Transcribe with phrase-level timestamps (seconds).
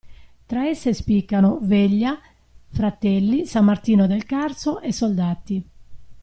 [0.47, 2.19] Tra esse spiccano Veglia,
[2.69, 5.63] Fratelli, San Martino del Carso e Soldati.